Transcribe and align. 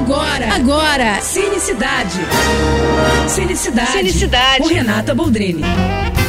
Agora, 0.00 0.54
agora, 0.54 1.20
Cinecidade. 1.20 2.20
Cinecidade. 3.28 3.92
Cinecidade. 3.92 4.62
Com 4.62 4.68
Renata 4.68 5.14
Boldrini. 5.14 5.62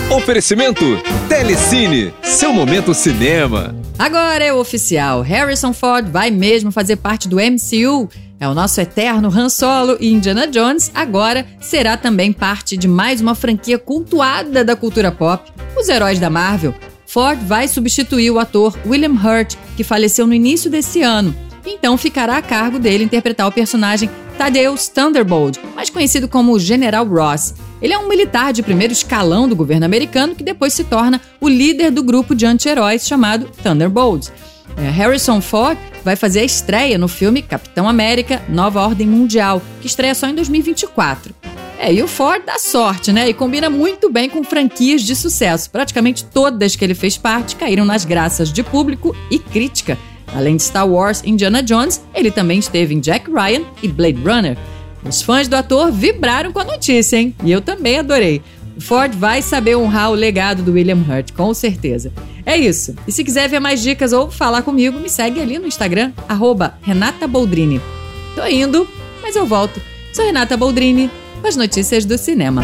Oferecimento 0.10 0.84
Telecine, 1.30 2.14
seu 2.22 2.52
momento 2.52 2.94
cinema. 2.94 3.74
Agora 3.98 4.44
é 4.44 4.52
oficial, 4.52 5.22
Harrison 5.22 5.72
Ford 5.72 6.10
vai 6.10 6.30
mesmo 6.30 6.70
fazer 6.70 6.98
parte 6.98 7.30
do 7.30 7.38
MCU. 7.38 8.10
É 8.42 8.48
o 8.48 8.54
nosso 8.54 8.82
eterno 8.82 9.30
Han 9.30 9.48
Solo 9.48 9.96
e 10.02 10.12
Indiana 10.12 10.48
Jones 10.48 10.92
agora 10.94 11.46
será 11.62 11.96
também 11.96 12.34
parte 12.34 12.76
de 12.76 12.90
mais 12.90 13.22
uma 13.22 13.36
franquia 13.36 13.80
cultuada 13.80 14.66
da 14.66 14.76
cultura 14.76 15.14
pop, 15.14 15.50
os 15.78 15.88
heróis 15.88 16.20
da 16.20 16.30
Marvel. 16.30 16.76
Ford 17.08 17.40
vai 17.48 17.70
substituir 17.70 18.32
o 18.32 18.40
ator 18.40 18.78
William 18.86 19.14
Hurt, 19.14 19.56
que 19.78 19.84
faleceu 19.84 20.28
no 20.28 20.34
início 20.34 20.70
desse 20.70 21.02
ano. 21.02 21.34
Então 21.66 21.98
ficará 21.98 22.38
a 22.38 22.42
cargo 22.42 22.80
dele 22.80 23.04
interpretar 23.04 23.48
o 23.48 23.52
personagem 23.52 24.10
Thaddeus 24.38 24.88
Thunderbolt, 24.88 25.58
mais 25.76 25.90
conhecido 25.90 26.28
como 26.28 26.58
General 26.60 27.06
Ross. 27.06 27.54
Ele 27.82 27.94
é 27.94 27.98
um 27.98 28.08
militar 28.08 28.54
de 28.54 28.64
primeiro 28.64 28.94
escalão 28.94 29.48
do 29.48 29.56
governo 29.56 29.86
americano 29.86 30.36
que 30.36 30.44
depois 30.44 30.74
se 30.74 30.84
torna 30.84 31.22
o 31.40 31.48
líder 31.48 31.92
do 31.92 32.04
grupo 32.04 32.36
de 32.36 32.46
anti-heróis 32.46 33.08
chamado 33.08 33.48
Thunderbolts. 33.64 34.32
É, 34.78 34.90
Harrison 34.90 35.42
Ford 35.42 35.78
vai 36.04 36.16
fazer 36.16 36.40
a 36.40 36.46
estreia 36.46 36.98
no 36.98 37.08
filme 37.08 37.42
Capitão 37.42 37.88
América 37.88 38.42
Nova 38.48 38.82
Ordem 38.82 39.08
Mundial, 39.08 39.62
que 39.82 39.88
estreia 39.88 40.16
só 40.16 40.28
em 40.28 40.36
2024. 40.36 41.34
É, 41.78 41.92
e 41.92 42.02
o 42.04 42.08
Ford 42.08 42.44
dá 42.46 42.60
sorte, 42.60 43.12
né? 43.12 43.28
E 43.28 43.34
combina 43.34 43.68
muito 43.68 44.12
bem 44.12 44.30
com 44.30 44.44
franquias 44.44 45.02
de 45.02 45.16
sucesso. 45.16 45.70
Praticamente 45.70 46.24
todas 46.24 46.76
que 46.76 46.86
ele 46.86 46.94
fez 46.94 47.18
parte 47.18 47.56
caíram 47.56 47.86
nas 47.86 48.06
graças 48.06 48.54
de 48.54 48.62
público 48.62 49.16
e 49.32 49.40
crítica. 49.40 49.98
Além 50.34 50.56
de 50.56 50.64
Star 50.64 50.88
Wars 50.88 51.22
e 51.24 51.30
Indiana 51.30 51.62
Jones, 51.62 52.02
ele 52.14 52.32
também 52.32 52.60
esteve 52.60 52.94
em 52.94 53.00
Jack 53.00 53.30
Ryan 53.30 53.64
e 53.82 53.88
Blade 53.88 54.22
Runner. 54.24 54.58
Os 55.08 55.22
fãs 55.22 55.48
do 55.48 55.56
ator 55.56 55.92
vibraram 55.92 56.52
com 56.52 56.60
a 56.60 56.64
notícia, 56.64 57.18
hein? 57.18 57.36
E 57.44 57.52
eu 57.52 57.62
também 57.62 58.00
adorei. 58.00 58.42
Ford 58.80 59.14
vai 59.14 59.42
saber 59.42 59.76
honrar 59.76 60.12
o 60.12 60.16
legado 60.16 60.64
do 60.64 60.74
William 60.74 61.04
Hurt, 61.08 61.32
com 61.34 61.54
certeza. 61.54 62.12
É 62.46 62.58
isso. 62.58 62.96
E 63.08 63.12
se 63.12 63.24
quiser 63.24 63.48
ver 63.48 63.60
mais 63.60 63.82
dicas 63.82 64.12
ou 64.14 64.30
falar 64.32 64.64
comigo, 64.64 65.00
me 65.00 65.10
segue 65.10 65.40
ali 65.40 65.60
no 65.60 65.68
Instagram, 65.68 66.12
arroba 66.28 66.76
Renata 66.82 67.28
Boldrini. 67.28 67.80
Tô 68.36 68.46
indo, 68.48 68.88
mas 69.22 69.36
eu 69.36 69.46
volto. 69.46 69.80
Sou 70.14 70.26
Renata 70.26 70.58
Boldrini, 70.58 71.10
com 71.42 71.48
as 71.48 71.56
notícias 71.56 72.06
do 72.06 72.18
cinema. 72.18 72.64